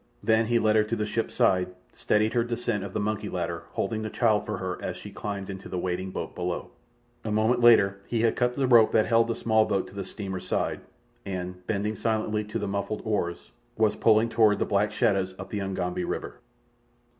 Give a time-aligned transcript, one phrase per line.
[0.23, 3.65] Then he led her to the ship's side, steadied her descent of the monkey ladder,
[3.73, 6.71] holding the child for her as she climbed to the waiting boat below.
[7.23, 10.03] A moment later he had cut the rope that held the small boat to the
[10.03, 10.81] steamer's side,
[11.23, 15.59] and, bending silently to the muffled oars, was pulling toward the black shadows up the
[15.61, 16.39] Ugambi River.